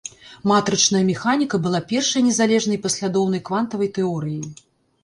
[0.51, 4.47] Матрычная механіка была першай незалежнай і паслядоўнай квантавай тэорыяй.